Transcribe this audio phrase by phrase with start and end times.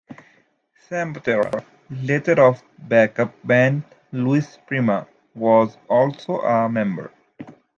[0.87, 7.11] Sam Butera, later of the back-up band for Louis Prima was also a member.